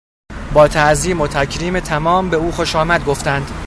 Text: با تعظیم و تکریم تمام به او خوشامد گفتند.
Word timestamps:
با 0.53 0.67
تعظیم 0.67 1.21
و 1.21 1.27
تکریم 1.27 1.79
تمام 1.79 2.29
به 2.29 2.37
او 2.37 2.51
خوشامد 2.51 3.05
گفتند. 3.05 3.51